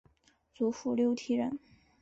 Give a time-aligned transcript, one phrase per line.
[0.55, 1.59] 祖父刘体仁。